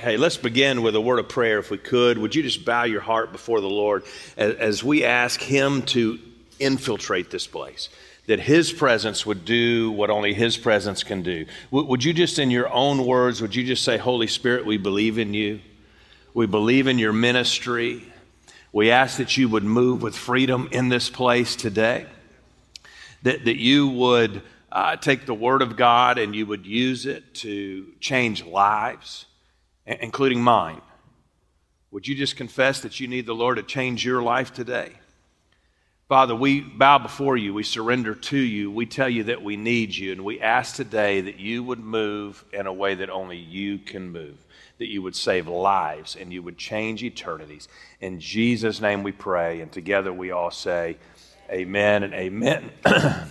[0.00, 2.18] Hey, let's begin with a word of prayer if we could.
[2.18, 4.04] Would you just bow your heart before the Lord
[4.36, 6.20] as, as we ask Him to
[6.60, 7.88] infiltrate this place?
[8.28, 11.46] That His presence would do what only His presence can do.
[11.72, 14.76] W- would you just, in your own words, would you just say, Holy Spirit, we
[14.76, 15.58] believe in you?
[16.32, 18.04] We believe in your ministry.
[18.72, 22.06] We ask that you would move with freedom in this place today,
[23.24, 27.34] that, that you would uh, take the Word of God and you would use it
[27.34, 29.24] to change lives,
[30.00, 30.80] including mine.
[31.90, 34.92] Would you just confess that you need the Lord to change your life today?
[36.08, 37.52] Father, we bow before you.
[37.52, 38.70] We surrender to you.
[38.70, 40.12] We tell you that we need you.
[40.12, 44.10] And we ask today that you would move in a way that only you can
[44.10, 44.46] move,
[44.78, 47.68] that you would save lives and you would change eternities.
[48.00, 49.60] In Jesus' name we pray.
[49.60, 50.96] And together we all say,
[51.50, 52.70] Amen and amen.
[52.84, 53.28] A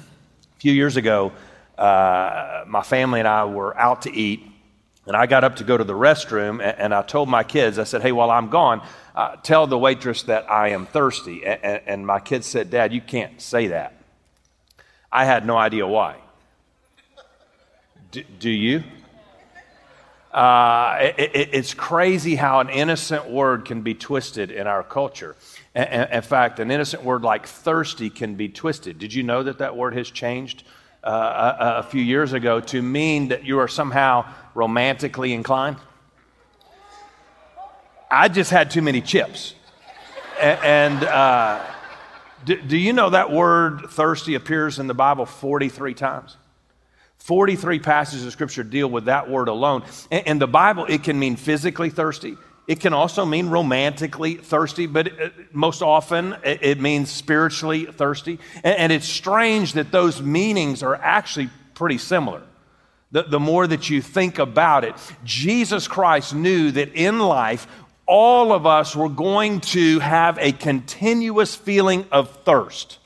[0.58, 1.31] few years ago,
[1.77, 4.44] uh, my family and I were out to eat,
[5.07, 7.79] and I got up to go to the restroom, and, and I told my kids,
[7.79, 8.85] I said, Hey, while I'm gone,
[9.16, 11.45] uh, tell the waitress that I am thirsty.
[11.45, 13.94] And, and my kids said, Dad, you can't say that.
[15.11, 16.17] I had no idea why.
[18.11, 18.83] D- do you?
[20.31, 25.35] Uh, it, it, it's crazy how an innocent word can be twisted in our culture.
[25.73, 29.00] In fact, an innocent word like thirsty can be twisted.
[29.00, 30.63] Did you know that that word has changed
[31.03, 35.78] uh, a, a, few years ago to mean that you are somehow romantically inclined?
[38.09, 39.53] I just had too many chips.
[40.40, 41.64] and uh,
[42.45, 46.38] do, do you know that word thirsty appears in the Bible 43 times?
[47.18, 49.84] 43 passages of scripture deal with that word alone.
[50.09, 52.38] In the Bible, it can mean physically thirsty.
[52.67, 58.39] It can also mean romantically thirsty, but uh, most often it means spiritually thirsty.
[58.63, 62.43] And it's strange that those meanings are actually pretty similar.
[63.11, 67.67] The, the more that you think about it, Jesus Christ knew that in life,
[68.05, 72.99] all of us were going to have a continuous feeling of thirst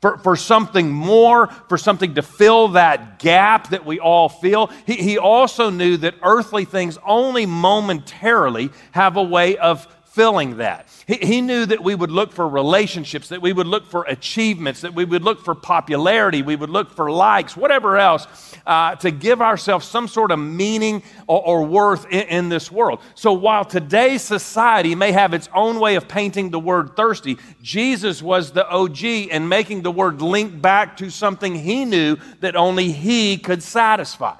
[0.00, 4.68] for, for something more, for something to fill that gap that we all feel.
[4.86, 9.86] He, he also knew that earthly things only momentarily have a way of
[10.18, 10.88] fulfilling that.
[11.06, 14.80] He, he knew that we would look for relationships, that we would look for achievements,
[14.80, 18.26] that we would look for popularity, we would look for likes, whatever else,
[18.66, 23.00] uh, to give ourselves some sort of meaning or, or worth in, in this world.
[23.14, 28.20] So while today's society may have its own way of painting the word thirsty, Jesus
[28.20, 32.90] was the OG in making the word link back to something he knew that only
[32.90, 34.34] he could satisfy.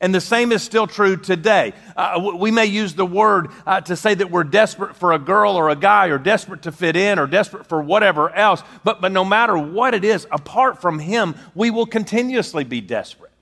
[0.00, 1.72] And the same is still true today.
[1.96, 5.56] Uh, we may use the word uh, to say that we're desperate for a girl
[5.56, 8.62] or a guy, or desperate to fit in, or desperate for whatever else.
[8.84, 13.32] But, but no matter what it is, apart from Him, we will continuously be desperate,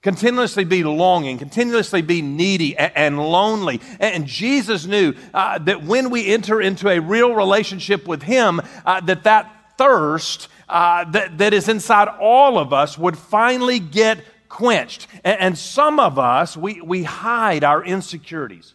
[0.00, 3.80] continuously be longing, continuously be needy and, and lonely.
[3.98, 9.00] And Jesus knew uh, that when we enter into a real relationship with Him, uh,
[9.00, 14.18] that that thirst uh, that, that is inside all of us would finally get
[14.56, 15.06] quenched.
[15.22, 18.74] And, and some of us, we, we hide our insecurities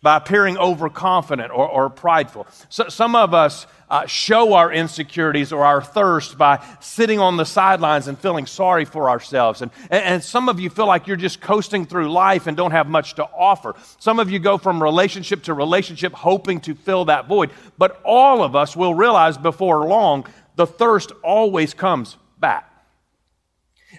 [0.00, 2.46] by appearing overconfident or, or prideful.
[2.68, 7.44] So, some of us uh, show our insecurities or our thirst by sitting on the
[7.44, 9.60] sidelines and feeling sorry for ourselves.
[9.60, 12.86] And, and some of you feel like you're just coasting through life and don't have
[12.86, 13.74] much to offer.
[13.98, 17.50] Some of you go from relationship to relationship hoping to fill that void.
[17.76, 22.73] But all of us will realize before long the thirst always comes back.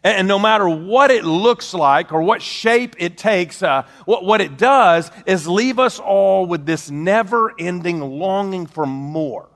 [0.05, 4.39] And no matter what it looks like or what shape it takes, uh, what, what
[4.39, 9.49] it does is leave us all with this never ending longing for more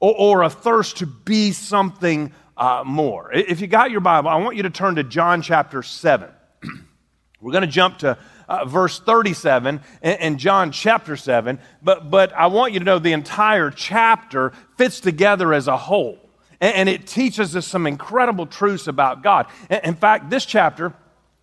[0.00, 3.32] or, or a thirst to be something uh, more.
[3.32, 6.28] If you got your Bible, I want you to turn to John chapter 7.
[7.40, 12.32] We're going to jump to uh, verse 37 in, in, John chapter 7, but, but
[12.32, 16.23] I want you to know the entire chapter fits together as a whole
[16.60, 19.46] and it teaches us some incredible truths about God.
[19.68, 20.92] In fact, this chapter,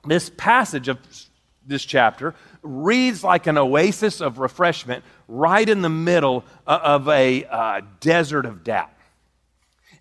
[0.06, 0.98] this passage of
[1.66, 7.82] this chapter, reads like an oasis of refreshment right in the middle of a uh,
[8.00, 8.90] desert of doubt.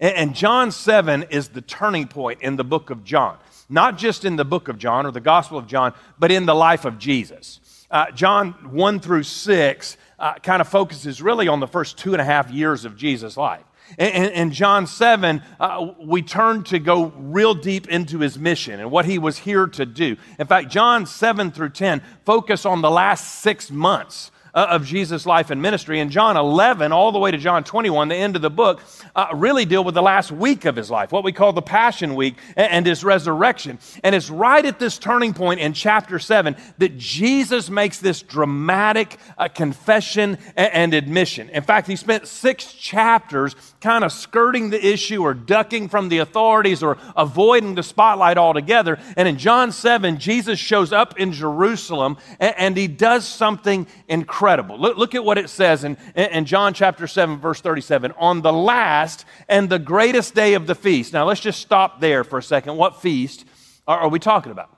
[0.00, 3.36] And John 7 is the turning point in the book of John,
[3.68, 6.54] not just in the book of John or the Gospel of John, but in the
[6.54, 7.60] life of Jesus.
[7.90, 12.20] Uh, John 1 through 6 uh, kind of focuses really on the first two and
[12.20, 13.64] a half years of Jesus' life.
[13.98, 19.04] In, John 7, uh, we turn to go real deep into his mission and what
[19.04, 20.16] he was here to do.
[20.38, 25.26] In fact, John 7 through 10 focus on the last six months uh, of Jesus'
[25.26, 26.00] life and ministry.
[26.00, 28.82] And John 11, all the way to John 21, the end of the book,
[29.14, 32.14] uh, really deal with the last week of his life, what we call the Passion
[32.14, 33.78] Week and, and his resurrection.
[34.02, 39.18] And it's right at this turning point in chapter 7 that Jesus makes this dramatic
[39.38, 41.48] uh, confession and, and admission.
[41.50, 46.18] In fact, he spent six chapters kind of skirting the issue or ducking from the
[46.18, 48.98] authorities or avoiding the spotlight altogether.
[49.16, 54.39] And in John 7, Jesus shows up in Jerusalem and, and he does something incredible.
[54.40, 58.12] Look, look at what it says in, in John chapter 7, verse 37.
[58.18, 61.12] On the last and the greatest day of the feast.
[61.12, 62.76] Now, let's just stop there for a second.
[62.76, 63.44] What feast
[63.86, 64.76] are, are we talking about?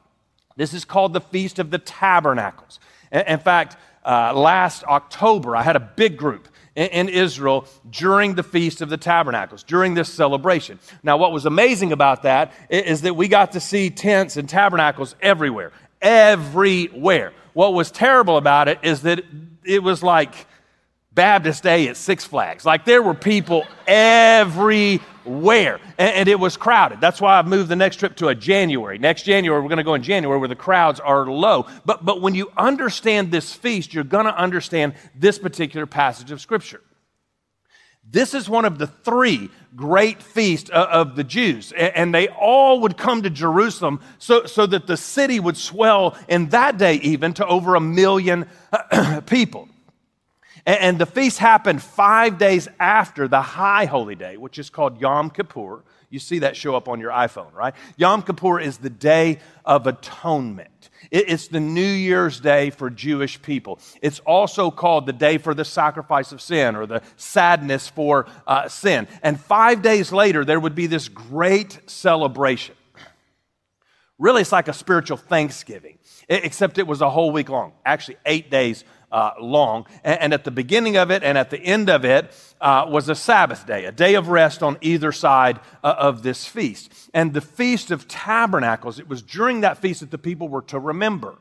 [0.57, 2.81] This is called the Feast of the Tabernacles.
[3.11, 8.43] In, in fact, uh, last October, I had a big group in Israel during the
[8.43, 10.79] Feast of the Tabernacles, during this celebration.
[11.03, 15.15] Now, what was amazing about that is that we got to see tents and tabernacles
[15.21, 15.73] everywhere.
[16.01, 17.33] Everywhere.
[17.53, 19.23] What was terrible about it is that
[19.65, 20.47] it was like
[21.15, 22.65] Baptist Day at Six Flags.
[22.65, 27.01] Like there were people everywhere, and, and, it was crowded.
[27.01, 28.99] That's why I've moved the next trip to a January.
[28.99, 31.67] Next January, we're going to go in January where the crowds are low.
[31.85, 36.41] But, but when you understand this feast, you're going to understand this particular passage of
[36.41, 36.81] Scripture.
[38.09, 42.81] This is one of the three great feasts uh, of the Jews, and they all
[42.81, 47.33] would come to Jerusalem so, so that the city would swell in that day even
[47.35, 49.69] to over a million uh, people.
[50.67, 55.31] And the feast happened five days after the high holy day, which is called Yom
[55.31, 55.83] Kippur.
[56.09, 57.75] You see that show up on your iPhone, right?
[57.97, 60.69] Yom Kippur is the day of atonement.
[61.13, 63.79] It's the New Year's Day for Jewish people.
[64.01, 68.69] It's also called the day for the sacrifice of sin or the sadness for uh,
[68.69, 69.07] sin.
[69.23, 72.75] And five days later, there would be this great celebration.
[74.19, 75.99] Really, it's like a spiritual Thanksgiving,
[76.31, 78.83] except it was a whole week long, actually, eight days
[79.13, 79.87] uh, long.
[80.03, 83.09] And, and, at the beginning of it and at the end of it uh, was
[83.09, 86.93] a Sabbath day, a day of rest on either side uh, of this feast.
[87.13, 90.79] And the Feast of Tabernacles, it was during that feast that the people were to
[90.79, 91.37] remember.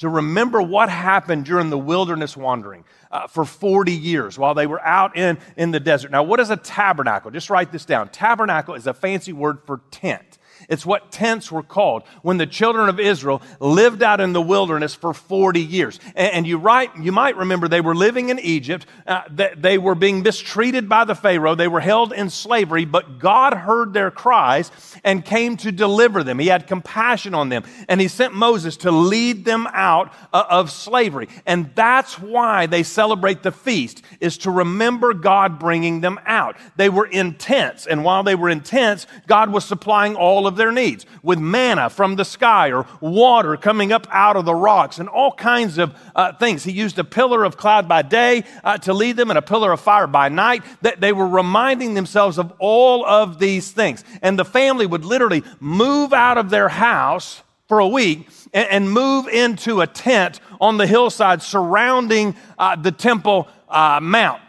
[0.00, 4.80] To remember what happened during the wilderness wandering uh, for 40 years while they were
[4.82, 6.10] out in, in the desert.
[6.10, 7.30] Now, what is a tabernacle?
[7.30, 8.10] Just write this down.
[8.10, 10.38] Tabernacle is a fancy word for tent.
[10.68, 14.94] It's what tents were called when the children of Israel lived out in the wilderness
[14.94, 16.00] for 40 years.
[16.14, 18.86] And, you, write, you might remember they were living in Egypt.
[19.06, 19.22] Uh,
[19.56, 21.54] they were being mistreated by the Pharaoh.
[21.54, 24.70] They were held in slavery, but God heard their cries
[25.04, 26.38] and came to deliver them.
[26.38, 27.64] He had compassion on them.
[27.88, 31.28] And he sent Moses to lead them out uh, of slavery.
[31.46, 36.56] And that's why they celebrate the feast, is to remember God bringing them out.
[36.76, 37.86] They were in tents.
[37.86, 41.90] And while they were in tents, God was supplying all of their needs with manna
[41.90, 45.94] from the sky or water coming up out of the rocks and all kinds of
[46.14, 46.64] uh, things.
[46.64, 49.72] He used a pillar of cloud by day uh, to lead them and a pillar
[49.72, 50.62] of fire by night.
[50.82, 54.04] That they were reminding themselves of all of these things.
[54.22, 58.92] And the family would literally move out of their house for a week and, and
[58.92, 64.42] move into a tent on the hillside surrounding uh, the temple uh, mount.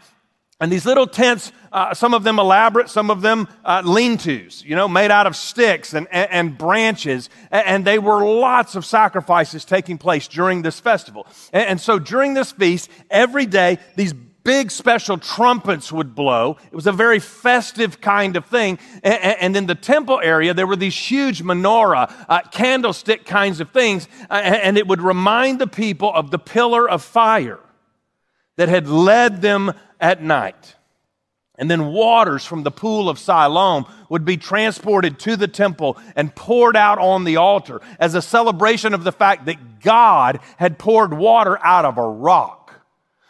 [0.60, 4.64] And these little tents, uh, some of them elaborate, some of them uh, lean tos,
[4.64, 7.30] you know, made out of sticks and, and, and branches.
[7.50, 11.26] And, and, they were lots of sacrifices taking place during this festival.
[11.52, 14.14] And, and so during this feast, every day, these
[14.48, 16.56] big special trumpets would blow.
[16.72, 18.78] It was a very festive kind of thing.
[19.02, 24.08] And, in the temple area, there were these huge menorah, uh, candlestick kinds of things.
[24.30, 27.60] Uh, and it would remind the people of the pillar of fire
[28.56, 30.76] that had led them at night.
[31.58, 36.34] And then waters from the pool of Siloam would be transported to the temple and
[36.34, 41.12] poured out on the altar as a celebration of the fact that God had poured
[41.12, 42.58] water out of a rock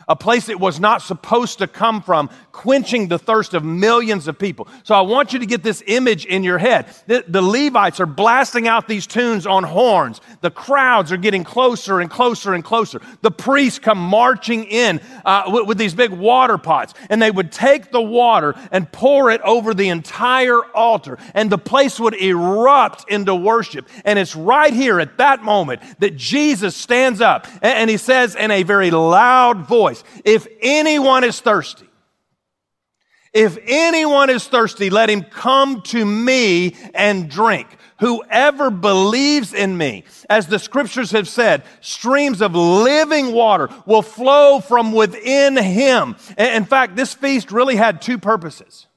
[0.09, 4.37] a place it was not supposed to come from, quenching the thirst of millions of
[4.37, 4.67] people.
[4.83, 6.87] So I want you to get this image in your head.
[7.07, 10.21] The, the, Levites are blasting out these tunes on horns.
[10.41, 13.01] The crowds are getting closer and closer and closer.
[13.23, 17.53] The priests come marching in uh, with, with these big water pots, and they would
[17.53, 23.09] take the water and pour it over the entire altar, and the place would erupt
[23.09, 23.89] into worship.
[24.05, 28.35] And it's right here at that moment that Jesus stands up and, and he says
[28.35, 31.88] in a very loud voice, if anyone is thirsty,
[33.39, 37.69] if anyone is thirsty, let him come to me and drink.
[38.01, 44.59] Whoever believes in me, as the scriptures have said, streams of living water will flow
[44.59, 46.17] from within him.
[46.37, 48.89] In fact, this feast really had two purposes.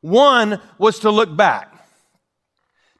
[0.00, 1.72] One was to look back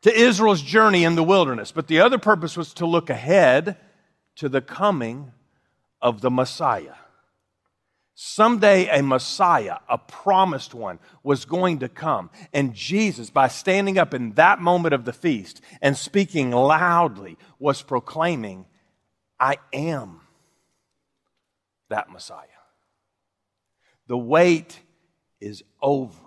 [0.03, 3.77] to Israel's journey in the wilderness, but the other purpose was to look ahead
[4.37, 5.33] to the coming
[6.01, 6.95] of the Messiah.
[8.21, 12.31] Someday a Messiah, a promised one, was going to come.
[12.53, 17.81] And Jesus, by standing up in that moment of the feast and speaking loudly, was
[17.81, 18.67] proclaiming,
[19.39, 20.23] I am
[21.91, 22.43] that Messiah.
[24.09, 24.81] The wait
[25.41, 26.19] is over.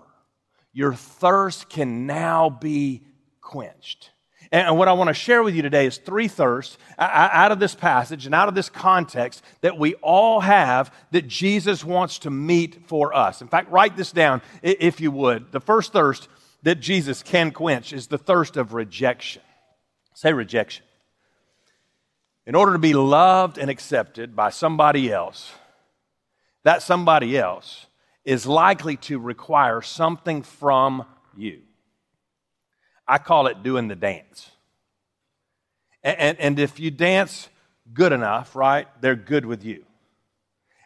[0.72, 3.02] Your thirst can now be
[3.42, 4.11] quenched.
[4.52, 7.74] And what I want to share with you today is three thirsts out of this
[7.74, 12.86] passage and out of this context that we all have that Jesus wants to meet
[12.86, 13.40] for us.
[13.40, 15.52] In fact, write this down if you would.
[15.52, 16.28] The first thirst
[16.64, 19.40] that Jesus can quench is the thirst of rejection.
[20.12, 20.84] Say rejection.
[22.46, 25.50] In order to be loved and accepted by somebody else,
[26.62, 27.86] that somebody else
[28.22, 31.62] is likely to require something from you.
[33.06, 34.50] I call it doing the dance.
[36.02, 37.48] And, and, and, if you dance
[37.92, 39.84] good enough, right, they're good with you.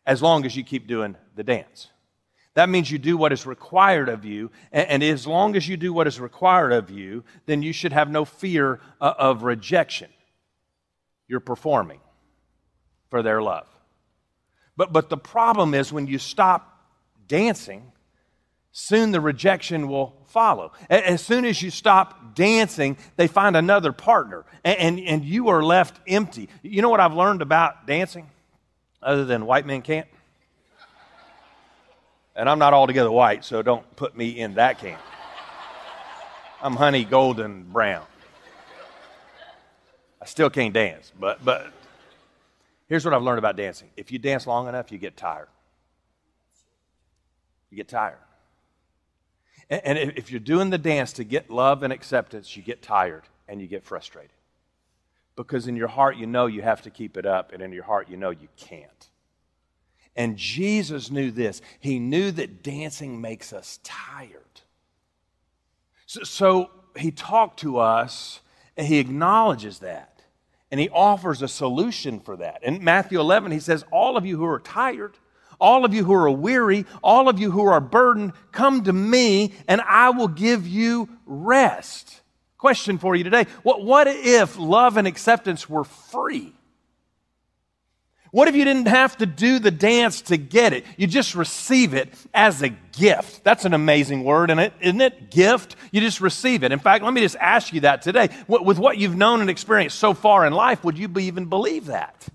[0.05, 1.89] As long as you keep doing the dance.
[2.55, 4.51] That means you do what is required of you.
[4.73, 7.93] And, and as long as you do what is required of you, then you should
[7.93, 10.09] have no fear uh, of rejection.
[11.29, 12.01] You're performing
[13.11, 13.69] for their love.
[14.77, 16.81] But, but the problem is when you stop
[17.27, 17.93] dancing,
[18.73, 20.73] soon the rejection will follow.
[20.91, 25.63] As soon as you stop dancing, they find another partner, and, and, and, you are
[25.63, 26.49] left empty.
[26.63, 28.29] You know what I've learned about dancing,
[29.03, 30.07] other than white men can't?
[32.35, 35.01] And I'm not altogether white, so don't put me in that camp.
[36.63, 38.05] I'm honey golden brown.
[40.21, 41.73] I still can't dance, but, but
[42.89, 45.49] here's what I've learned about dancing if you dance long enough, you get tired.
[47.71, 48.19] You get tired.
[49.69, 53.61] And if you're doing the dance to get love and acceptance, you get tired and
[53.61, 54.31] you get frustrated.
[55.35, 57.85] Because in your heart, you know you have to keep it up, and in your
[57.85, 59.11] heart, you know you can't.
[60.17, 61.61] And Jesus knew this.
[61.79, 64.41] He knew that dancing makes us tired.
[66.07, 68.41] So, so he talked to us
[68.77, 70.23] and he acknowledges that.
[70.71, 72.63] And he offers a solution for that.
[72.63, 75.17] In Matthew 11, he says, All of you who are tired,
[75.61, 79.53] all of you who are weary, all of you who are burdened, come to me
[79.69, 82.21] and I will give you rest.
[82.59, 86.53] Question for you today what, what if love and acceptance were free?
[88.33, 90.85] What if you didn't have to do the dance to get it?
[90.99, 93.45] You just receive it as a gift.
[93.45, 95.31] That's an amazing word, isn't it?
[95.31, 95.77] Gift.
[95.91, 96.73] You just receive it.
[96.73, 98.29] In fact, let me just ask you that today.
[98.47, 102.29] With what you've known and experienced so far in life, would you even believe that?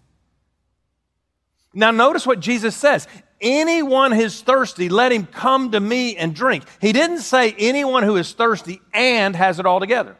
[1.73, 3.07] Now, notice what Jesus says.
[3.39, 6.63] Anyone who is thirsty, let him come to me and drink.
[6.79, 10.15] He didn't say anyone who is thirsty and has it all together.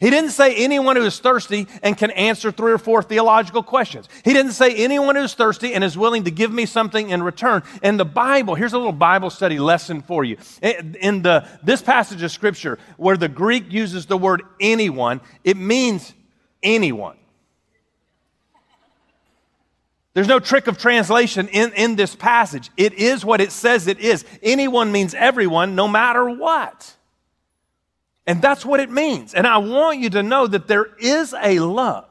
[0.00, 4.08] He didn't say anyone who is thirsty and can answer three or four theological questions.
[4.24, 7.62] He didn't say anyone who's thirsty and is willing to give me something in return.
[7.84, 10.38] In the Bible, here's a little Bible study lesson for you.
[10.60, 16.12] In the, this passage of Scripture, where the Greek uses the word anyone, it means
[16.64, 17.16] anyone.
[20.14, 22.70] There's no trick of translation in, in this passage.
[22.76, 24.24] It is what it says it is.
[24.42, 26.94] Anyone means everyone, no matter what.
[28.26, 29.32] And that's what it means.
[29.34, 32.08] And I want you to know that there is a love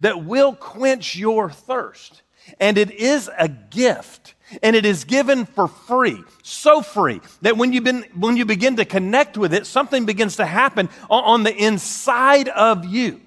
[0.00, 2.22] that will quench your thirst.
[2.58, 4.34] And it is a gift.
[4.62, 8.76] And it is given for free, so free that when you, been, when you begin
[8.76, 13.20] to connect with it, something begins to happen on, on the inside of you.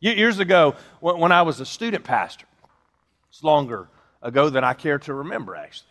[0.00, 2.46] Years ago, when I was a student pastor,
[3.32, 3.88] it's longer
[4.20, 5.88] ago than I care to remember, actually.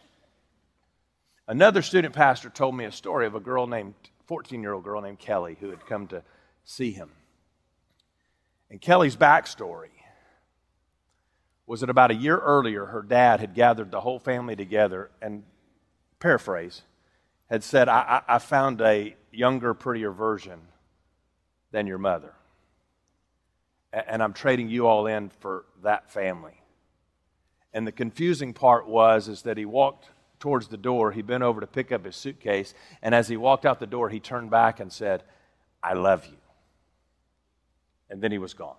[1.48, 3.96] Another student pastor told me a story of a girl named,
[4.28, 6.22] 14 year old girl named Kelly who had come to
[6.64, 7.10] see him.
[8.70, 9.90] And Kelly's backstory
[11.66, 15.44] was that about a year earlier, her dad had gathered the whole family together and,
[16.20, 16.84] paraphrase,
[17.50, 20.60] had said, I, I, I found a younger, prettier version
[21.72, 22.36] than your mother.
[23.92, 26.61] And I'm trading you all in for that family.
[27.74, 30.10] And the confusing part was is that he walked
[30.40, 33.66] towards the door, he bent over to pick up his suitcase, and as he walked
[33.66, 35.24] out the door, he turned back and said,
[35.84, 36.38] "I love you."
[38.10, 38.76] And then he was gone.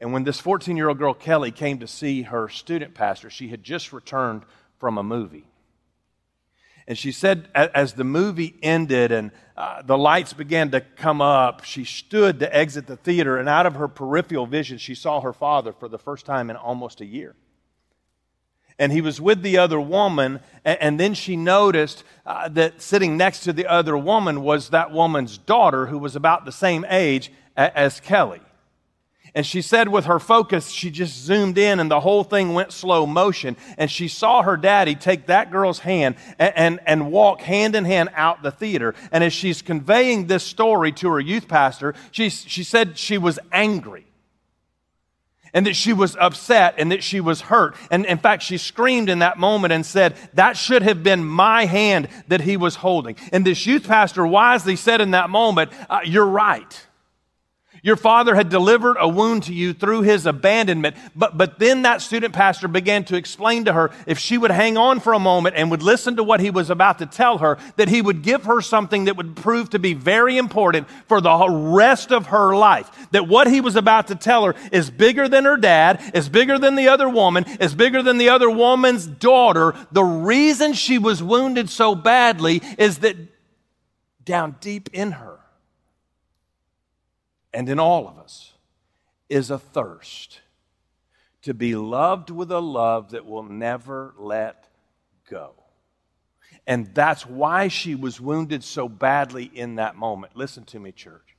[0.00, 3.92] And when this 14-year-old girl Kelly came to see her student pastor, she had just
[3.92, 4.44] returned
[4.80, 5.46] from a movie.
[6.86, 11.64] And she said, as the movie ended and uh, the lights began to come up,
[11.64, 15.32] she stood to exit the theater, and out of her peripheral vision, she saw her
[15.32, 17.36] father for the first time in almost a year.
[18.78, 23.16] And he was with the other woman, and, and then she noticed uh, that sitting
[23.16, 27.30] next to the other woman was that woman's daughter, who was about the same age
[27.56, 28.40] as Kelly.
[29.34, 32.70] And she said with her focus, she just zoomed in and the whole thing went
[32.70, 33.56] slow motion.
[33.78, 37.86] And she saw her daddy take that girl's hand and, and, and, walk hand in
[37.86, 38.94] hand out the theater.
[39.10, 43.38] And as she's conveying this story to her youth pastor, she, she said she was
[43.50, 44.06] angry
[45.54, 47.74] and that she was upset and that she was hurt.
[47.90, 51.64] And in fact, she screamed in that moment and said, That should have been my
[51.64, 53.16] hand that he was holding.
[53.32, 56.86] And this youth pastor wisely said in that moment, uh, You're right.
[57.84, 60.94] Your father had delivered a wound to you through his abandonment.
[61.16, 64.76] But, but then that student pastor began to explain to her if she would hang
[64.76, 67.58] on for a moment and would listen to what he was about to tell her,
[67.74, 71.48] that he would give her something that would prove to be very important for the
[71.48, 72.88] rest of her life.
[73.10, 76.60] That what he was about to tell her is bigger than her dad, is bigger
[76.60, 79.74] than the other woman, is bigger than the other woman's daughter.
[79.90, 83.16] The reason she was wounded so badly is that
[84.24, 85.40] down deep in her,
[87.52, 88.52] and in all of us
[89.28, 90.40] is a thirst
[91.42, 94.68] to be loved with a love that will never let
[95.28, 95.54] go.
[96.66, 100.36] And that's why she was wounded so badly in that moment.
[100.36, 101.36] Listen to me, church.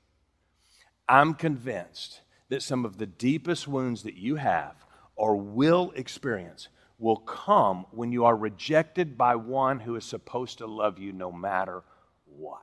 [1.07, 4.75] I'm convinced that some of the deepest wounds that you have
[5.15, 6.67] or will experience
[6.99, 11.31] will come when you are rejected by one who is supposed to love you no
[11.31, 11.83] matter
[12.25, 12.61] what.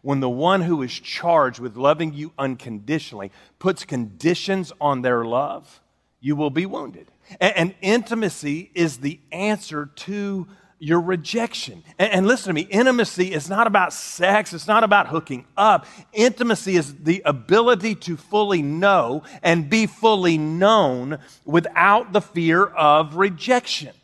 [0.00, 5.80] When the one who is charged with loving you unconditionally puts conditions on their love,
[6.20, 7.08] you will be wounded.
[7.40, 10.46] And, and intimacy is the answer to
[10.82, 11.84] your rejection.
[11.96, 15.86] And, and, listen to me intimacy is not about sex, it's not about hooking up.
[16.12, 23.14] Intimacy is the ability to fully know and be fully known without the fear of
[23.14, 23.94] rejection.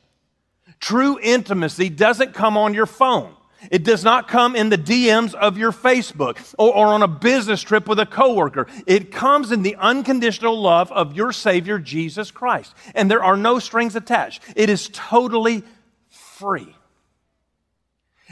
[0.78, 3.34] True intimacy doesn't come on your phone.
[3.70, 7.60] It does not come in the DMs of your Facebook or, or, on a business
[7.62, 8.66] trip with a coworker.
[8.86, 12.74] It comes in the unconditional love of your Savior, Jesus Christ.
[12.94, 14.42] And there are no strings attached.
[14.54, 15.64] It is totally
[16.08, 16.74] free.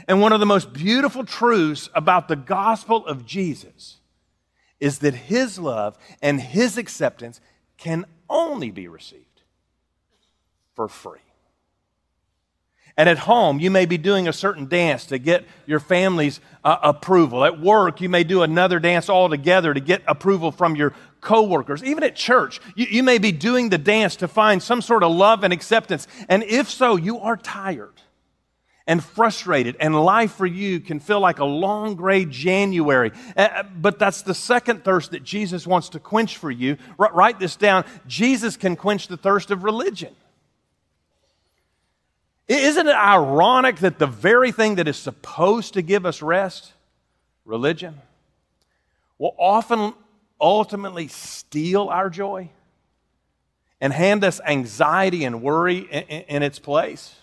[0.07, 3.97] And one of the most beautiful truths about the gospel of Jesus
[4.79, 7.41] is that his love and his acceptance
[7.77, 9.41] can only be received
[10.75, 11.19] for free.
[12.97, 16.77] And at home, you may be doing a certain dance to get your family's uh,
[16.81, 17.45] approval.
[17.45, 21.83] At work, you may do another dance altogether to get approval from your coworkers.
[21.83, 25.11] Even at church, you, you may be doing the dance to find some sort of
[25.11, 26.07] love and acceptance.
[26.27, 27.93] And if so, you are tired
[28.87, 33.11] and frustrated, and life for you can feel like a long gray January.
[33.35, 36.77] Uh, but that's the second thirst that Jesus wants to quench for you.
[36.97, 40.15] R- write this down Jesus can quench the thirst of religion.
[42.47, 46.71] Isn't it ironic that the very thing that is supposed to give us rest,
[47.43, 48.01] religion,
[49.17, 49.93] will often
[50.39, 52.49] ultimately steal our joy
[53.81, 57.15] and hand us anxiety and worry in, its place?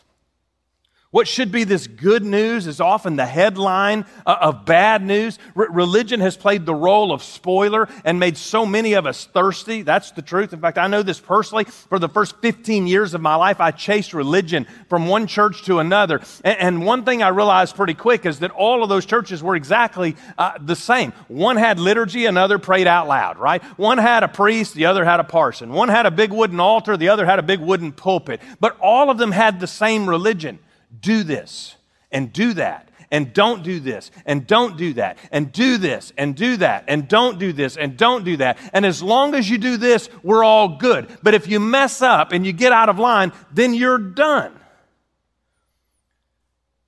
[1.15, 5.39] What should be this good news is often the headline uh, of bad news.
[5.55, 9.83] religion has played the role of spoiler and made so many of us thirsty.
[9.83, 10.53] That's the truth.
[10.53, 11.67] In fact, I know this personally.
[11.67, 15.79] For the first 15 years of my life, I chased religion from one church to
[15.79, 16.21] another.
[16.43, 20.17] And, one thing I realized pretty quick is that all of those churches were exactly
[20.37, 21.13] uh, the same.
[21.29, 23.63] One had liturgy, another prayed out loud, right?
[23.79, 25.73] One had a priest, the other had a parson.
[25.73, 28.41] One had a big wooden altar, the other had a big wooden pulpit.
[28.59, 30.59] But all of them had the same religion
[31.01, 31.77] do this
[32.11, 36.35] and do that and don't do this and don't do that and do this and
[36.35, 38.59] do that and don't do this and don't do that.
[38.73, 41.19] And as long as you do this, we're all good.
[41.23, 44.59] But if you mess up and you get out of line, then you're done.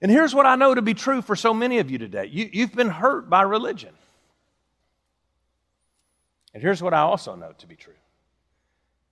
[0.03, 2.63] And here's what I know to be true for so many of you today you,
[2.63, 3.95] have been hurt by religion.
[6.55, 7.95] And here's what I also know to be true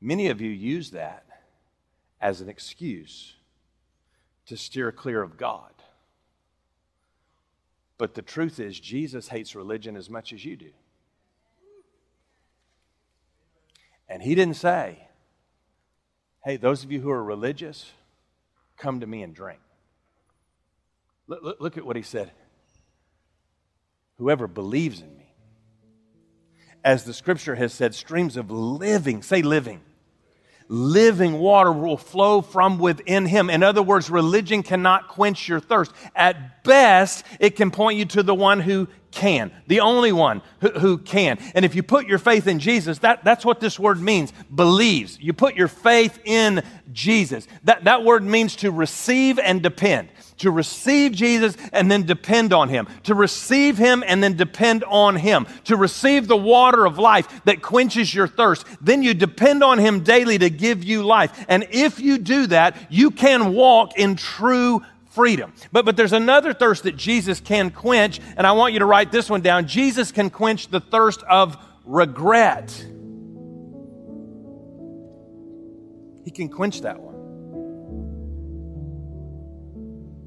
[0.00, 1.24] many of you use that
[2.20, 3.34] as an excuse
[4.46, 5.72] to steer clear of God.
[7.96, 10.70] But the truth is, Jesus hates religion as much as you do.
[14.08, 15.08] And he didn't say,
[16.44, 17.90] hey, those of you who are religious,
[18.76, 19.60] come to me and drink.
[21.26, 22.30] Look, look, at what he said.
[24.18, 25.32] Whoever believes in me,
[26.84, 29.80] as the scripture has said, streams of living, say living
[30.68, 33.50] living water will flow from within him.
[33.50, 35.92] In other words, religion cannot quench your thirst.
[36.14, 40.70] At best, it can point you to the one who can, the only one who,
[40.70, 41.38] who, can.
[41.54, 45.18] And if you put your faith in Jesus, that, that's what this word means believes.
[45.20, 47.46] You put your faith in Jesus.
[47.62, 50.08] That, that word means to receive and depend.
[50.38, 52.88] To receive Jesus and then depend on Him.
[53.04, 55.46] To receive Him and then depend on Him.
[55.64, 58.66] To receive the water of life that quenches your thirst.
[58.80, 61.44] Then you depend on Him daily to give you life.
[61.48, 64.82] And if you do that, you can walk in true
[65.14, 65.52] freedom.
[65.72, 69.12] But, but there's another thirst that Jesus can quench, and I want you to write
[69.12, 69.66] this one down.
[69.66, 72.70] Jesus can quench the thirst of regret.
[76.24, 77.14] He can quench that one.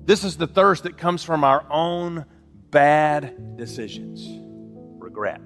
[0.05, 2.25] This is the thirst that comes from our own
[2.71, 4.25] bad decisions
[4.99, 5.41] regret.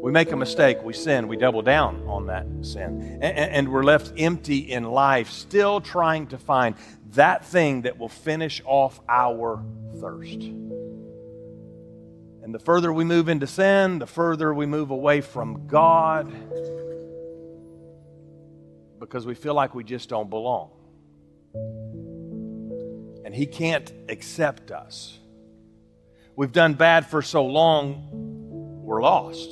[0.00, 3.82] We make a mistake, we sin, we double down on that sin, and, and, we're
[3.82, 6.76] left empty in life, still trying to find
[7.14, 9.62] that thing that will finish off our
[10.00, 10.42] thirst.
[12.42, 16.32] And the further we move into sin, the further we move away from God
[18.98, 20.70] because we feel like we just don't belong.
[23.24, 25.18] And He can't accept us.
[26.36, 28.08] We've done bad for so long,
[28.82, 29.50] we're lost.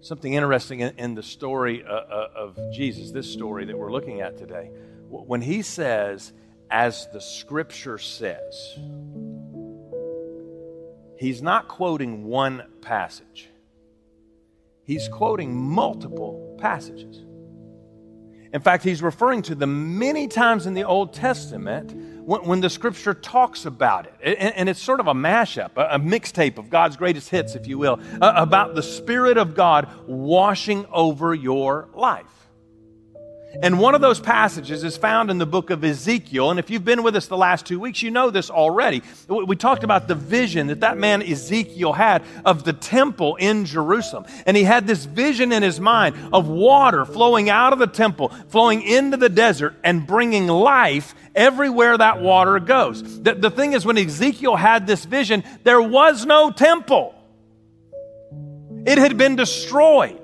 [0.00, 4.36] Something interesting in, the story uh, uh, of Jesus, this story that we're looking at
[4.36, 4.70] today
[5.12, 6.32] when he says,
[6.70, 8.78] as the scripture says,
[11.18, 13.48] he's not quoting one passage,
[14.84, 17.24] he's quoting multiple passages.
[18.54, 22.68] In fact, he's referring to the many times in the Old Testament when, when the
[22.68, 24.14] scripture talks about it.
[24.22, 27.66] And, and, it's sort of a mashup, a, a mixtape of God's greatest hits, if
[27.66, 32.41] you will, uh, about the Spirit of God washing over your life.
[33.60, 36.50] And one of those passages is found in the book of Ezekiel.
[36.50, 39.02] And if you've been with us the last two weeks, you know this already.
[39.28, 44.24] We talked about the vision that that man Ezekiel had of the temple in Jerusalem.
[44.46, 48.30] And he had this vision in his mind of water flowing out of the temple,
[48.48, 53.22] flowing into the desert, and bringing life everywhere that water goes.
[53.22, 57.14] The, the thing is, when Ezekiel had this vision, there was no temple,
[58.86, 60.21] it had been destroyed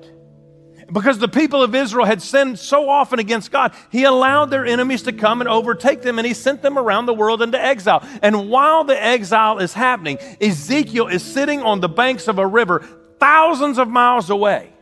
[0.91, 5.03] because the people of Israel had sinned so often against God, he allowed their enemies
[5.03, 8.07] to come and overtake them, and he sent them around the world into exile.
[8.21, 12.85] And while the exile is happening, Ezekiel is sitting on the banks of a river
[13.19, 14.73] thousands of miles away.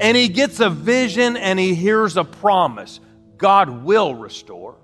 [0.00, 3.00] And he gets a vision and he hears a promise
[3.36, 4.76] God will restore.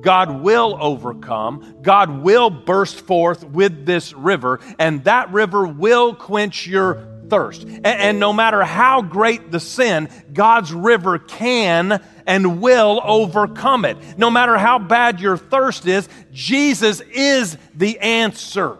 [0.00, 1.78] God will overcome.
[1.82, 7.62] God will burst forth with this river, and that river will quench your thirst.
[7.62, 13.96] And, and, no matter how great the sin, God's river can and will overcome it.
[14.18, 18.78] No matter how bad your thirst is, Jesus is the answer.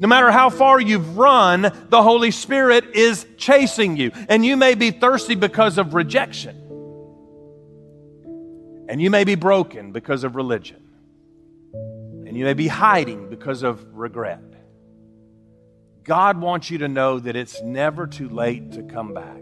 [0.00, 4.12] No matter how far you've run, the Holy Spirit is chasing you.
[4.30, 6.56] And you may be thirsty because of rejection.
[8.88, 10.82] And you may be broken because of religion.
[11.74, 14.49] And you may be hiding because of regret.
[16.04, 19.40] God wants you to know that it's never too late to come back.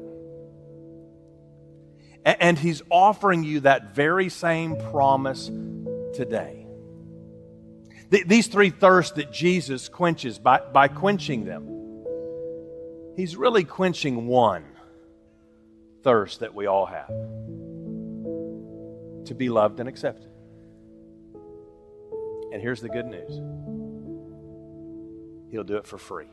[2.24, 5.46] And He's offering you that very same promise
[6.14, 6.66] today.
[8.10, 11.74] These three thirsts that Jesus quenches by, by quenching them,
[13.16, 14.64] He's really quenching one
[16.02, 17.08] thirst that we all have
[19.26, 20.30] to be loved and accepted.
[22.52, 23.40] And here's the good news
[25.50, 26.28] He'll do it for free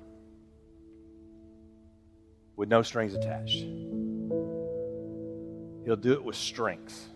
[2.56, 3.64] with no strings attached.
[5.86, 7.10] He'll do it with strength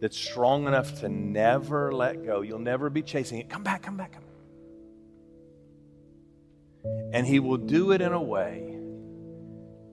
[0.00, 2.42] that's strong enough to never let go.
[2.42, 3.48] You'll never be chasing it.
[3.48, 4.32] Come back, come back, come back.
[7.12, 8.76] And He will do it in a way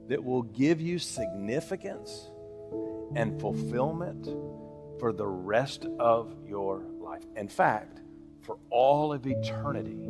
[0.10, 2.29] that will give you significance
[3.15, 4.25] and fulfillment
[4.99, 7.23] for the rest of your life.
[7.36, 8.01] In fact,
[8.41, 10.10] for all of eternity.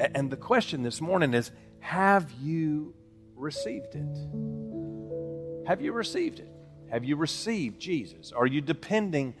[0.00, 2.94] And the question this morning is have you
[3.36, 5.66] received it?
[5.66, 6.50] Have you received it?
[6.90, 8.32] Have you received Jesus?
[8.32, 9.34] Are you depending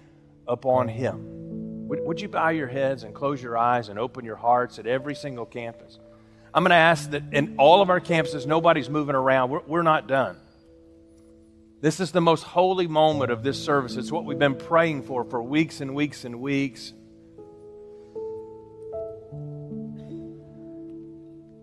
[0.46, 1.88] upon Him?
[1.88, 4.86] Would, would you bow your heads and close your eyes and open your hearts at
[4.86, 5.98] every single campus?
[6.52, 9.50] I'm going to ask that in all of our campuses, nobody's moving around.
[9.50, 10.36] We're, we're not done.
[11.80, 13.96] This is the most holy moment of this service.
[13.96, 16.92] It's what we've been praying for for weeks and weeks and weeks.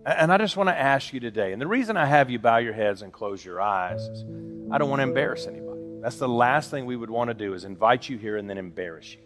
[0.06, 2.58] And I just want to ask you today, and the reason I have you bow
[2.58, 4.22] your heads and close your eyes is
[4.70, 5.80] I don't want to embarrass anybody.
[6.00, 8.56] That's the last thing we would want to do is invite you here and then
[8.56, 9.18] embarrass you.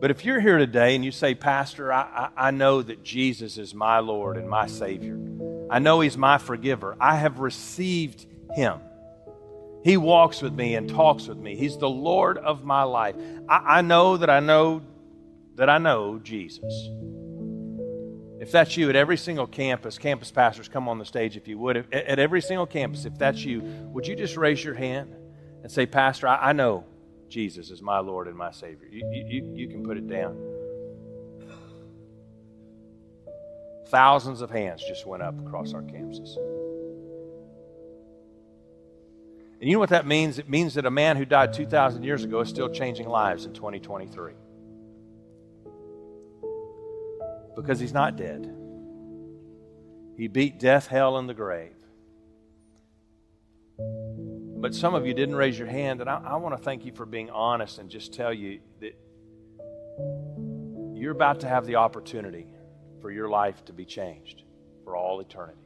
[0.00, 2.00] But if you're here today and you say, Pastor, I,
[2.36, 5.16] I, I, know that Jesus is my Lord and my Savior,
[5.70, 8.80] I know He's my forgiver, I have received Him.
[9.84, 11.54] He walks with me and talks with me.
[11.54, 13.14] He's the Lord of my life.
[13.48, 14.82] I, I know that I know
[15.54, 16.90] that I know Jesus.
[18.42, 21.58] If that's you at every single campus, campus pastors, come on the stage if you
[21.58, 21.76] would.
[21.76, 23.60] At, at every single campus, if that's you,
[23.92, 25.14] would you just raise your hand
[25.62, 26.84] and say, Pastor, I, I know
[27.28, 28.88] Jesus is my Lord and my Savior.
[28.90, 30.36] You, you, you can put it down.
[33.90, 36.36] Thousands of hands just went up across our campuses.
[39.60, 40.40] And you know what that means?
[40.40, 43.52] It means that a man who died 2,000 years ago is still changing lives in
[43.52, 44.32] 2023.
[47.54, 48.54] Because he's not dead.
[50.16, 51.74] He beat death, hell, and the grave.
[53.78, 56.92] But some of you didn't raise your hand, and I, I want to thank you
[56.92, 58.96] for being honest and just tell you that
[60.94, 62.46] you're about to have the opportunity
[63.00, 64.44] for your life to be changed
[64.84, 65.58] for all eternity.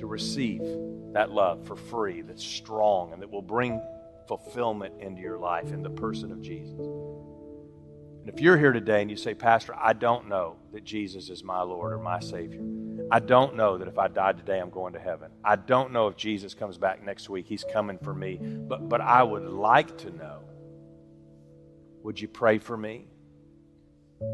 [0.00, 0.60] To receive
[1.14, 3.80] that love for free that's strong and that will bring
[4.26, 6.78] fulfillment into your life in the person of Jesus.
[8.28, 11.42] And if you're here today and you say, Pastor, I don't know that Jesus is
[11.42, 12.60] my Lord or my Savior,
[13.10, 15.30] I don't know that if I die today, I'm going to heaven.
[15.42, 18.36] I don't know if Jesus comes back next week, He's coming for me.
[18.36, 20.40] But, but I would like to know.
[22.02, 23.06] Would you pray for me?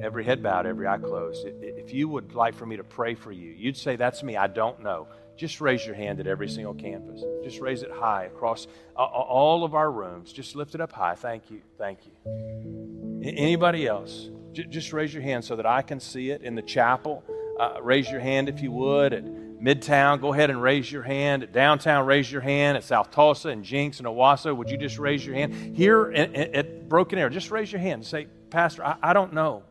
[0.02, 1.46] Every head bowed, every eye closed.
[1.46, 4.36] If you would like for me to pray for you, you'd say, That's me.
[4.36, 5.06] I don't know.
[5.36, 7.22] Just raise your hand at every single campus.
[7.44, 10.32] Just raise it high across all of our rooms.
[10.32, 11.14] Just lift it up high.
[11.14, 11.62] Thank you.
[11.78, 13.03] Thank you.
[13.24, 14.28] Anybody else?
[14.52, 17.24] Just raise your hand so that I can see it in the chapel.
[17.58, 19.12] Uh, raise your hand if you would.
[19.12, 21.42] At Midtown, go ahead and raise your hand.
[21.42, 22.76] At downtown, raise your hand.
[22.76, 25.76] At South Tulsa and Jenks and Owasso, would you just raise your hand?
[25.76, 29.32] Here at, at Broken Arrow, just raise your hand and say, Pastor, I, I don't
[29.32, 29.62] know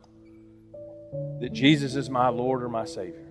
[1.40, 3.30] that Jesus is my Lord or my Savior.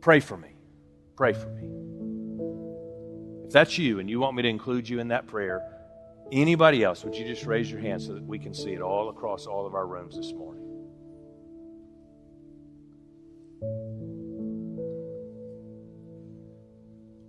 [0.00, 0.56] Pray for me.
[1.16, 1.70] Pray for me.
[3.46, 5.62] If that's you and you want me to include you in that prayer,
[6.32, 9.08] anybody else, would you just raise your hand so that we can see it all
[9.08, 10.62] across all of our rooms this morning?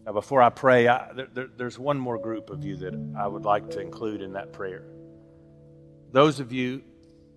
[0.06, 3.28] Now, before I pray, I, there, there, there's one more group of you that I
[3.28, 4.86] would like to include in that prayer.
[6.12, 6.84] Those of you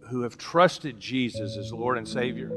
[0.08, 2.50] who have trusted Jesus as Lord and Savior,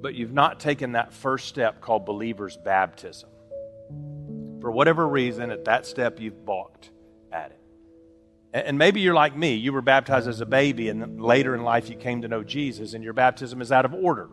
[0.00, 3.28] but you've not taken that first step called believer's baptism.
[4.60, 6.90] For whatever reason, at that step, you've balked
[7.30, 7.63] at it.
[8.54, 9.54] And maybe you're like me.
[9.54, 12.94] You were baptized as a baby, and later in life, you came to know Jesus,
[12.94, 14.28] and your baptism is out of order.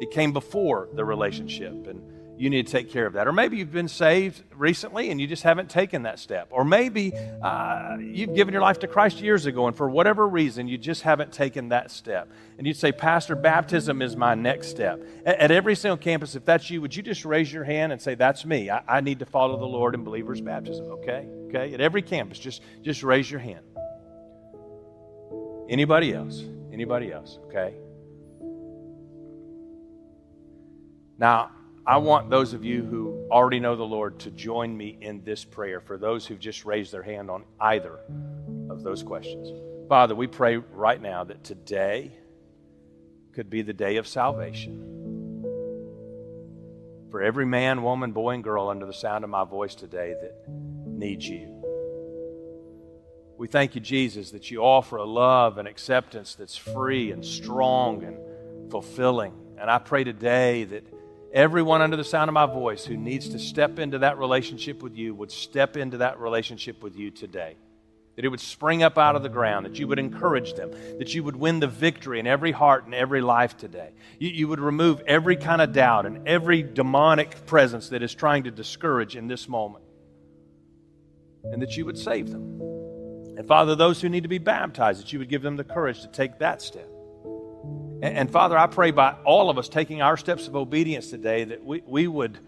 [0.00, 1.88] It came before the relationship.
[1.88, 2.00] And
[2.38, 3.26] you need to take care of that.
[3.26, 6.48] Or maybe you've been saved recently and you just haven't taken that step.
[6.50, 10.68] Or maybe uh, you've given your life to Christ years ago and for whatever reason
[10.68, 12.30] you just haven't taken that step.
[12.56, 15.02] And you'd say, Pastor, baptism is my next step.
[15.26, 18.00] At, at every single campus, if that's you, would you just raise your hand and
[18.00, 18.70] say, That's me.
[18.70, 20.86] I, I need to follow the Lord in believer's baptism.
[20.86, 21.28] Okay?
[21.48, 21.74] Okay?
[21.74, 23.64] At every campus, just, just raise your hand.
[25.68, 26.42] Anybody else?
[26.72, 27.38] Anybody else?
[27.46, 27.74] Okay?
[31.18, 31.50] Now,
[31.88, 35.42] I want those of you who already know the Lord to join me in this
[35.42, 37.98] prayer for those who've just raised their hand on either
[38.68, 39.50] of those questions.
[39.88, 42.12] Father, we pray right now that today
[43.32, 44.84] could be the day of salvation.
[47.10, 50.46] For every man, woman, boy, and girl under the sound of my voice today that
[50.86, 51.54] needs you.
[53.38, 58.04] We thank you, Jesus, that you offer a love and acceptance that's free and strong
[58.04, 59.32] and fulfilling.
[59.58, 60.84] And I pray today that
[61.32, 64.96] Everyone under the sound of my voice who needs to step into that relationship with
[64.96, 67.56] you would step into that relationship with you today.
[68.16, 71.14] That it would spring up out of the ground, that you would encourage them, that
[71.14, 73.92] you would win the victory in every heart and every life today.
[74.18, 78.44] You, you would remove every kind of doubt and every demonic presence that is trying
[78.44, 79.84] to discourage in this moment.
[81.44, 82.60] And that you would save them.
[83.36, 86.00] And Father, those who need to be baptized, that you would give them the courage
[86.00, 86.88] to take that step.
[88.00, 91.64] And, Father, I pray by all of us taking our steps of obedience today that
[91.64, 92.38] we, we would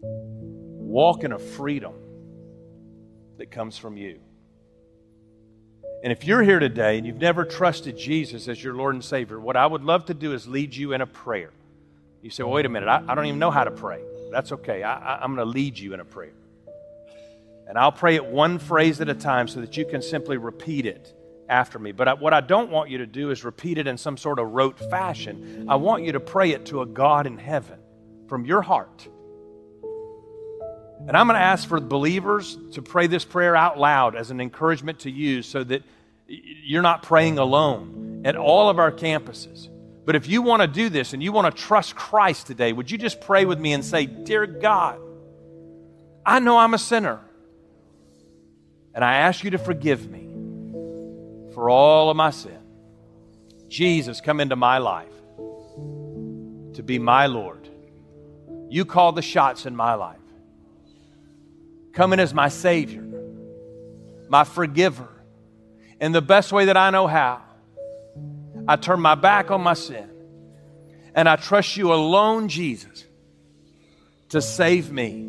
[0.00, 1.94] walk in a freedom
[3.36, 4.18] that comes from you.
[6.02, 9.38] And if you're here today and you've never trusted Jesus as your Lord and Savior,
[9.38, 11.50] what I would love to do is lead you in a prayer.
[12.22, 14.02] You say, well, wait a minute, I, I don't even know how to pray.
[14.32, 14.82] That's okay.
[14.82, 16.32] I, I'm going to lead you in a prayer.
[17.68, 20.86] And I'll pray it one phrase at a time so that you can simply repeat
[20.86, 21.14] it
[21.48, 21.92] after me.
[21.92, 24.38] But I, what I don't want you to do is repeat it in some sort
[24.38, 25.66] of rote fashion.
[25.68, 27.78] I want you to pray it to a God in heaven
[28.28, 29.08] from your heart.
[31.06, 34.40] And I'm going to ask for believers to pray this prayer out loud as an
[34.40, 35.82] encouragement to you so that
[36.26, 39.68] you're not praying alone at all of our campuses.
[40.04, 42.90] But if you want to do this and you want to trust Christ today, would
[42.90, 45.00] you just pray with me and say, Dear God,
[46.26, 47.20] I know I'm a sinner.
[48.94, 50.27] And I ask you to forgive me
[51.58, 52.56] for all of my sin.
[53.68, 55.10] Jesus, come into my life
[56.74, 57.68] to be my Lord.
[58.68, 60.20] You call the shots in my life.
[61.94, 63.04] Come in as my Savior,
[64.28, 65.08] my forgiver,
[66.00, 67.42] in the best way that I know how.
[68.68, 70.08] I turn my back on my sin
[71.12, 73.04] and I trust you alone, Jesus,
[74.28, 75.28] to save me.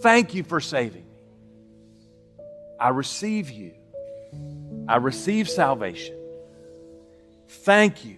[0.00, 2.40] Thank you for saving me.
[2.80, 3.74] I receive you.
[4.88, 6.16] I receive salvation.
[7.48, 8.16] Thank you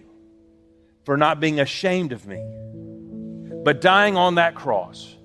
[1.03, 2.43] for not being ashamed of me,
[3.63, 5.15] but dying on that cross,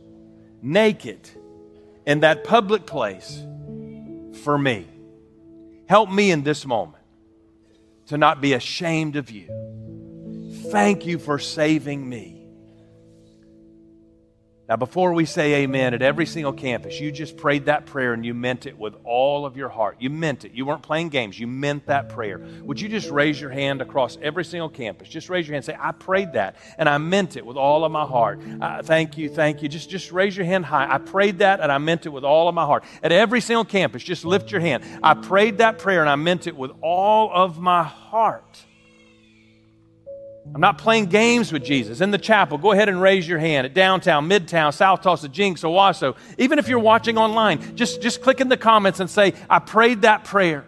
[0.63, 1.29] naked
[2.07, 3.43] in that public place
[4.43, 4.87] for me.
[5.89, 7.03] Help me in this moment
[8.07, 9.49] to not be ashamed of you.
[10.71, 12.44] Thank you for saving me.
[14.67, 18.25] Now, before we say amen at every single campus, you just prayed that prayer and
[18.25, 19.97] you meant it with all of your heart.
[20.01, 20.53] You meant it.
[20.53, 21.39] You weren't playing games.
[21.39, 22.41] You meant that prayer.
[22.63, 25.09] Would you just raise your hand across every single campus?
[25.09, 27.85] Just raise your hand and say, I prayed that and I meant it with all
[27.85, 28.41] of my heart.
[28.59, 29.69] Uh, thank you, thank you.
[29.69, 30.91] Just, just raise your hand high.
[30.91, 32.85] I prayed that and I meant it with all of my heart.
[33.03, 34.83] At every single campus, just lift your hand.
[35.03, 38.65] I prayed that prayer and I meant it with all of my heart.
[40.53, 42.01] I'm not playing games with Jesus.
[42.01, 43.67] In the chapel, go ahead and raise your hand.
[43.67, 46.17] At downtown, midtown, South Tulsa, Jenks, Owasso.
[46.37, 50.03] Even if you're watching online, just, just click in the comments and say, I prayed
[50.03, 50.65] that prayer.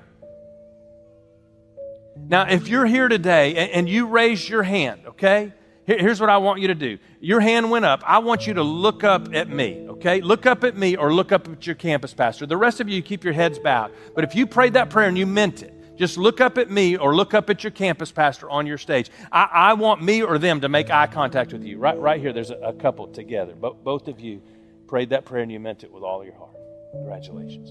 [2.17, 5.53] Now, if you're here today and, and you raise your hand, okay?
[5.87, 6.99] Here, here's what I want you to do.
[7.21, 8.03] Your hand went up.
[8.05, 10.23] I want you to look up at me, okay?
[10.23, 12.47] Look up at me or look up at your campus pastor.
[12.47, 13.93] The rest of you, keep your heads bowed.
[14.15, 16.97] But if you prayed that prayer and you meant it, just look up at me
[16.97, 19.11] or look up at your campus pastor on your stage.
[19.33, 21.79] I, I want me or them to make eye contact with you.
[21.79, 23.55] Right, right here, there's a, a couple together.
[23.55, 24.43] Both of you
[24.87, 26.57] prayed that prayer and you meant it with all your heart.
[26.93, 27.71] Congratulations.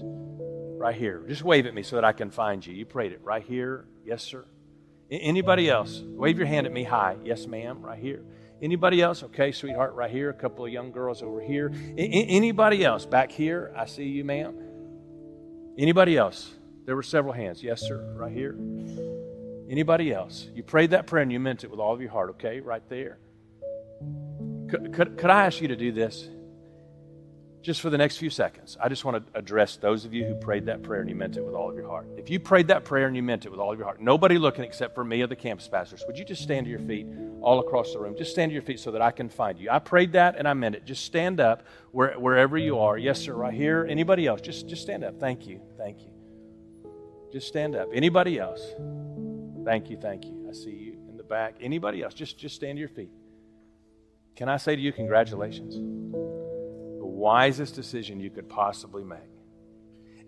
[0.78, 1.24] Right here.
[1.26, 2.74] Just wave at me so that I can find you.
[2.74, 3.86] You prayed it right here.
[4.04, 4.44] Yes, sir.
[5.10, 6.02] Anybody else?
[6.04, 7.16] Wave your hand at me high.
[7.24, 7.80] Yes, ma'am.
[7.80, 8.24] Right here.
[8.60, 9.22] Anybody else?
[9.22, 10.30] Okay, sweetheart, right here.
[10.30, 11.72] A couple of young girls over here.
[11.96, 13.06] anybody else?
[13.06, 13.72] Back here.
[13.76, 14.56] I see you, ma'am.
[15.78, 16.55] Anybody else?
[16.86, 17.62] There were several hands.
[17.62, 18.56] Yes, sir, right here.
[19.68, 20.48] Anybody else?
[20.54, 22.60] You prayed that prayer and you meant it with all of your heart, okay?
[22.60, 23.18] Right there.
[24.70, 26.28] Could, could, could I ask you to do this?
[27.62, 30.36] Just for the next few seconds, I just want to address those of you who
[30.36, 32.06] prayed that prayer and you meant it with all of your heart.
[32.16, 34.38] If you prayed that prayer and you meant it with all of your heart, nobody
[34.38, 37.08] looking except for me or the campus pastors, would you just stand to your feet
[37.40, 38.14] all across the room?
[38.16, 39.68] Just stand to your feet so that I can find you.
[39.68, 40.84] I prayed that and I meant it.
[40.84, 42.96] Just stand up where, wherever you are.
[42.96, 43.84] Yes, sir, right here.
[43.90, 44.40] Anybody else?
[44.40, 45.18] Just, just stand up.
[45.18, 45.60] Thank you.
[45.76, 46.15] Thank you.
[47.32, 47.88] Just stand up.
[47.92, 48.62] Anybody else?
[49.64, 50.46] Thank you, thank you.
[50.48, 51.56] I see you in the back.
[51.60, 52.14] Anybody else?
[52.14, 53.10] Just, just stand to your feet.
[54.36, 55.74] Can I say to you, congratulations?
[55.74, 59.18] The wisest decision you could possibly make.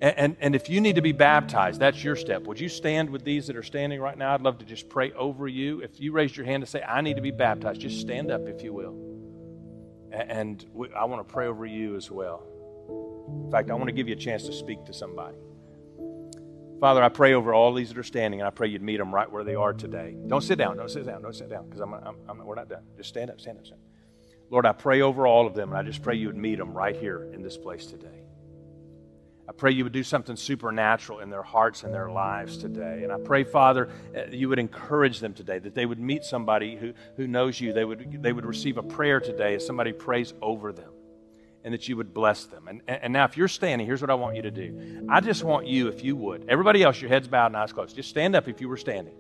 [0.00, 2.44] And, and, and, if you need to be baptized, that's your step.
[2.44, 4.32] Would you stand with these that are standing right now?
[4.32, 5.80] I'd love to just pray over you.
[5.80, 8.46] If you raised your hand to say, I need to be baptized, just stand up
[8.46, 8.94] if you will.
[10.12, 12.46] And we, I want to pray over you as well.
[13.44, 15.36] In fact, I want to give you a chance to speak to somebody.
[16.80, 19.12] Father, I pray over all these that are standing, and I pray you'd meet them
[19.12, 20.16] right where they are today.
[20.28, 20.76] Don't sit down.
[20.76, 21.22] Don't sit down.
[21.22, 22.84] Don't sit down because I'm, I'm, I'm, we're not done.
[22.96, 23.88] Just stand up, stand up, stand up.
[24.50, 26.72] Lord, I pray over all of them, and I just pray you would meet them
[26.72, 28.22] right here in this place today.
[29.48, 33.00] I pray you would do something supernatural in their hearts and their lives today.
[33.02, 36.76] And I pray, Father, uh, you would encourage them today, that they would meet somebody
[36.76, 37.72] who, who knows you.
[37.72, 40.92] They would, they would receive a prayer today as somebody prays over them
[41.68, 42.66] and that you would bless them.
[42.66, 45.06] And, and now, if you're standing, here's what I want you to do.
[45.06, 47.94] I just want you, if you would, everybody else, your heads bowed and eyes closed,
[47.94, 49.12] just stand up if you were standing.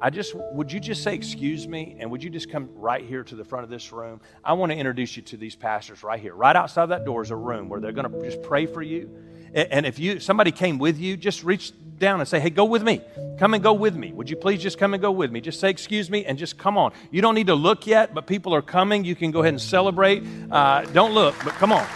[0.00, 3.22] I just, would you just say, excuse me, and would you just come right here
[3.22, 4.20] to the front of this room?
[4.42, 6.34] I want to introduce you to these pastors right here.
[6.34, 9.08] Right outside that door is a room where they're going to just pray for you.
[9.54, 12.82] And if you somebody came with you, just reach down and say, Hey, go with
[12.82, 13.00] me.
[13.38, 14.12] Come and go with me.
[14.12, 15.40] Would you please just come and go with me?
[15.40, 16.92] Just say, Excuse me, and just come on.
[17.10, 19.04] You don't need to look yet, but people are coming.
[19.04, 20.22] You can go ahead and celebrate.
[20.50, 21.86] Uh, don't look, but come on.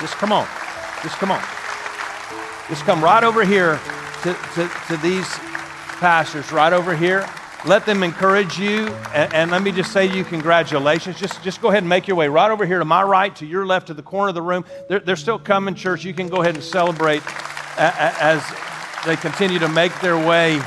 [0.00, 0.46] Just come on.
[1.02, 1.42] Just come on.
[2.68, 3.80] Just come right over here
[4.22, 5.26] to, to, to these
[5.98, 7.28] pastors, right over here.
[7.64, 8.88] Let them encourage you.
[9.14, 11.18] And, and, let me just say to you, congratulations.
[11.18, 13.46] Just, just go ahead and make your way right over here to my right, to
[13.46, 14.64] your left, to the corner of the room.
[14.88, 16.04] They're, they're still coming, church.
[16.04, 17.22] You can go ahead and celebrate
[17.78, 18.42] as
[19.06, 20.58] they continue to make their way.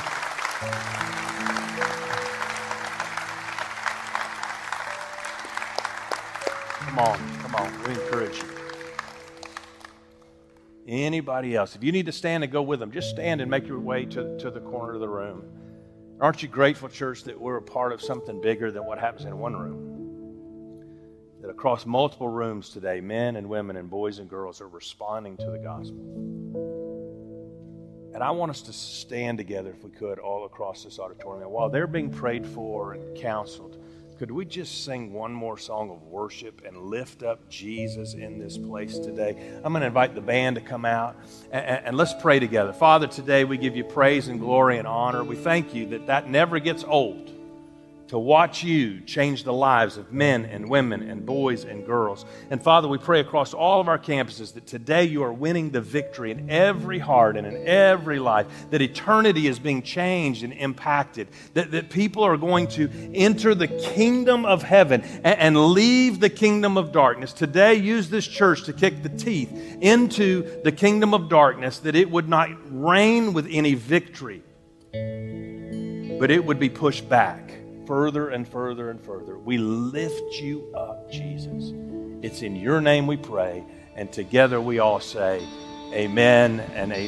[6.78, 7.82] Come on, come on.
[7.84, 8.48] We encourage you.
[10.86, 11.76] anybody else.
[11.76, 14.06] If you need to stand and go with them, just stand and make your way
[14.06, 15.44] to, to the corner of the room.
[16.18, 19.38] Aren't you grateful, church, that we're a part of something bigger than what happens in
[19.38, 20.86] one room?
[21.42, 25.50] That across multiple rooms today, men and women and boys and girls are responding to
[25.50, 26.39] the gospel.
[28.20, 31.44] And I want us to stand together, if we could, all across this auditorium.
[31.44, 33.82] And while they're being prayed for and counseled,
[34.18, 38.58] could we just sing one more song of worship and lift up Jesus in this
[38.58, 39.34] place today?
[39.64, 41.16] I'm going to invite the band to come out
[41.50, 42.74] and, and, let's pray together.
[42.74, 45.24] Father, today we give you praise and glory and honor.
[45.24, 47.32] We thank you that that never gets old
[48.10, 52.24] to watch you change the lives of men and women and boys and girls.
[52.50, 55.80] And Father, we pray across all of our campuses that today you are winning the
[55.80, 61.28] victory in every heart and in every life, that eternity is being changed and impacted,
[61.54, 66.30] that, that people are going to enter the kingdom of heaven and, and leave the
[66.30, 67.32] kingdom of darkness.
[67.32, 72.10] Today, use this church to kick the teeth into the kingdom of darkness, that it
[72.10, 74.42] would not reign with any victory,
[74.90, 77.59] but it would be pushed back
[77.90, 79.36] further and further and further.
[79.36, 81.72] We lift you up, Jesus.
[82.22, 83.64] It's in your name we pray,
[83.96, 85.44] and together we all say,
[85.92, 86.98] Amen and amen.